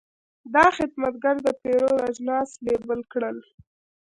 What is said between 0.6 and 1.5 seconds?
خدمتګر د